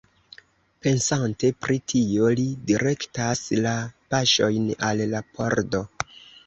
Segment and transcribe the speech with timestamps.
[0.85, 3.75] Pensante pri tio, li direktas la
[4.15, 5.89] paŝojn al la pordo.